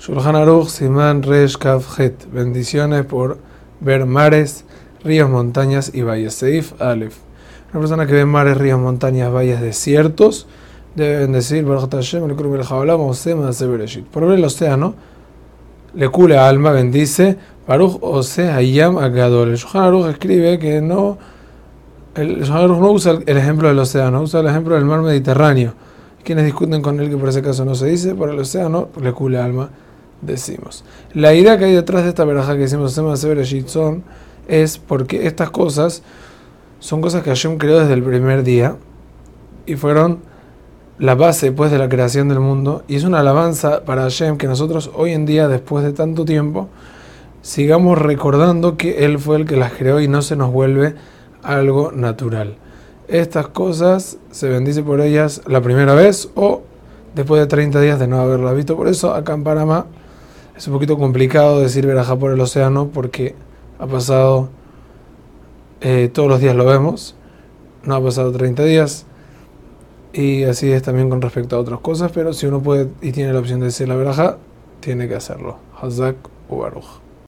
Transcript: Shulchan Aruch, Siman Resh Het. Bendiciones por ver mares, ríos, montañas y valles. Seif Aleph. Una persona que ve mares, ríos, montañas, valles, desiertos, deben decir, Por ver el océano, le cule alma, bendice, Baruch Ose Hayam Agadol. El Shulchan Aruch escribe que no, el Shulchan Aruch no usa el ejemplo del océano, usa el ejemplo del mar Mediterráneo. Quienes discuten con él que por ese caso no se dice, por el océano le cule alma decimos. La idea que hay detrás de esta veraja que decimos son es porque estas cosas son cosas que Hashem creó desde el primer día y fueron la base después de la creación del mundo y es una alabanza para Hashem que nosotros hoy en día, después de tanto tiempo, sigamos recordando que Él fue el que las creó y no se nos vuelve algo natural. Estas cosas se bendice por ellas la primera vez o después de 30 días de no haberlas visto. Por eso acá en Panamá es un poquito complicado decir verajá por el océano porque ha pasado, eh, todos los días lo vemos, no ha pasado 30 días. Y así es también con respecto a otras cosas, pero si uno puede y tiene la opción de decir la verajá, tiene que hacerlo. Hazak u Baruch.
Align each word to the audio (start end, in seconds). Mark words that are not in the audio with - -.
Shulchan 0.00 0.34
Aruch, 0.34 0.70
Siman 0.70 1.22
Resh 1.22 1.58
Het. 1.98 2.32
Bendiciones 2.32 3.04
por 3.04 3.36
ver 3.80 4.06
mares, 4.06 4.64
ríos, 5.04 5.28
montañas 5.28 5.90
y 5.94 6.00
valles. 6.00 6.32
Seif 6.32 6.72
Aleph. 6.80 7.18
Una 7.70 7.80
persona 7.80 8.06
que 8.06 8.14
ve 8.14 8.24
mares, 8.24 8.56
ríos, 8.56 8.80
montañas, 8.80 9.30
valles, 9.30 9.60
desiertos, 9.60 10.46
deben 10.94 11.32
decir, 11.32 11.66
Por 11.66 11.86
ver 14.26 14.38
el 14.38 14.44
océano, 14.46 14.94
le 15.92 16.08
cule 16.08 16.38
alma, 16.38 16.72
bendice, 16.72 17.36
Baruch 17.68 17.98
Ose 18.00 18.50
Hayam 18.50 18.96
Agadol. 18.96 19.50
El 19.50 19.56
Shulchan 19.56 19.82
Aruch 19.82 20.06
escribe 20.06 20.58
que 20.58 20.80
no, 20.80 21.18
el 22.14 22.38
Shulchan 22.38 22.56
Aruch 22.56 22.78
no 22.78 22.90
usa 22.90 23.18
el 23.26 23.36
ejemplo 23.36 23.68
del 23.68 23.78
océano, 23.78 24.22
usa 24.22 24.40
el 24.40 24.46
ejemplo 24.46 24.76
del 24.76 24.86
mar 24.86 25.02
Mediterráneo. 25.02 25.74
Quienes 26.24 26.46
discuten 26.46 26.80
con 26.80 26.98
él 27.00 27.10
que 27.10 27.18
por 27.18 27.28
ese 27.28 27.42
caso 27.42 27.66
no 27.66 27.74
se 27.74 27.84
dice, 27.86 28.14
por 28.14 28.30
el 28.30 28.38
océano 28.38 28.88
le 28.98 29.12
cule 29.12 29.38
alma 29.38 29.68
decimos. 30.22 30.84
La 31.14 31.34
idea 31.34 31.58
que 31.58 31.66
hay 31.66 31.72
detrás 31.72 32.04
de 32.04 32.10
esta 32.10 32.24
veraja 32.24 32.54
que 32.54 32.60
decimos 32.60 32.92
son 32.92 34.04
es 34.48 34.78
porque 34.78 35.26
estas 35.26 35.50
cosas 35.50 36.02
son 36.80 37.02
cosas 37.02 37.22
que 37.22 37.30
Hashem 37.30 37.58
creó 37.58 37.78
desde 37.78 37.92
el 37.92 38.02
primer 38.02 38.42
día 38.42 38.76
y 39.66 39.76
fueron 39.76 40.20
la 40.98 41.14
base 41.14 41.46
después 41.46 41.70
de 41.70 41.78
la 41.78 41.88
creación 41.88 42.28
del 42.28 42.40
mundo 42.40 42.82
y 42.88 42.96
es 42.96 43.04
una 43.04 43.20
alabanza 43.20 43.84
para 43.84 44.02
Hashem 44.02 44.38
que 44.38 44.46
nosotros 44.46 44.90
hoy 44.94 45.12
en 45.12 45.26
día, 45.26 45.46
después 45.46 45.84
de 45.84 45.92
tanto 45.92 46.24
tiempo, 46.24 46.68
sigamos 47.42 47.98
recordando 47.98 48.76
que 48.76 49.04
Él 49.04 49.18
fue 49.18 49.36
el 49.36 49.46
que 49.46 49.56
las 49.56 49.72
creó 49.72 50.00
y 50.00 50.08
no 50.08 50.22
se 50.22 50.36
nos 50.36 50.52
vuelve 50.52 50.94
algo 51.42 51.92
natural. 51.92 52.56
Estas 53.08 53.48
cosas 53.48 54.18
se 54.30 54.48
bendice 54.48 54.82
por 54.82 55.00
ellas 55.00 55.42
la 55.46 55.60
primera 55.60 55.94
vez 55.94 56.30
o 56.34 56.62
después 57.14 57.40
de 57.40 57.46
30 57.46 57.80
días 57.80 57.98
de 57.98 58.06
no 58.06 58.20
haberlas 58.20 58.54
visto. 58.54 58.76
Por 58.76 58.88
eso 58.88 59.14
acá 59.14 59.34
en 59.34 59.44
Panamá 59.44 59.86
es 60.60 60.66
un 60.66 60.74
poquito 60.74 60.98
complicado 60.98 61.58
decir 61.58 61.86
verajá 61.86 62.16
por 62.16 62.32
el 62.32 62.40
océano 62.40 62.90
porque 62.92 63.34
ha 63.78 63.86
pasado, 63.86 64.50
eh, 65.80 66.10
todos 66.12 66.28
los 66.28 66.38
días 66.38 66.54
lo 66.54 66.66
vemos, 66.66 67.16
no 67.82 67.94
ha 67.94 68.04
pasado 68.04 68.30
30 68.30 68.64
días. 68.64 69.06
Y 70.12 70.44
así 70.44 70.70
es 70.70 70.82
también 70.82 71.08
con 71.08 71.22
respecto 71.22 71.56
a 71.56 71.60
otras 71.60 71.80
cosas, 71.80 72.12
pero 72.12 72.34
si 72.34 72.44
uno 72.44 72.60
puede 72.60 72.90
y 73.00 73.12
tiene 73.12 73.32
la 73.32 73.38
opción 73.38 73.60
de 73.60 73.66
decir 73.66 73.88
la 73.88 73.96
verajá, 73.96 74.36
tiene 74.80 75.08
que 75.08 75.14
hacerlo. 75.14 75.56
Hazak 75.80 76.16
u 76.50 76.58
Baruch. 76.58 77.09